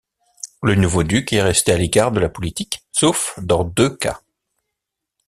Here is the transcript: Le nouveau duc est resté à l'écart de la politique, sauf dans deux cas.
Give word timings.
Le 0.63 0.73
nouveau 0.73 1.03
duc 1.03 1.31
est 1.31 1.43
resté 1.43 1.73
à 1.73 1.77
l'écart 1.77 2.11
de 2.11 2.19
la 2.19 2.27
politique, 2.29 2.83
sauf 2.91 3.37
dans 3.39 3.63
deux 3.63 3.95
cas. 3.97 4.19